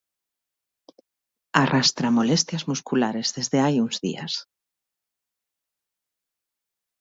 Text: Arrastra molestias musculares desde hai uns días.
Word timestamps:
Arrastra 1.63 2.09
molestias 2.17 2.63
musculares 2.71 3.27
desde 3.37 3.57
hai 3.63 3.75
uns 3.85 3.95
días. 4.05 4.33